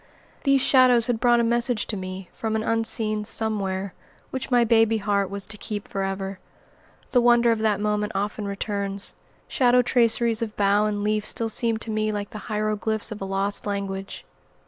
[0.45, 3.93] These shadows had brought a message to me from an unseen Somewhere,
[4.31, 6.39] which my baby heart was to keep forever.
[7.11, 9.13] The wonder of that moment often returns.
[9.47, 13.25] Shadow traceries of bough and leaf still seem to me like the hieroglyphics of a
[13.25, 14.25] lost language.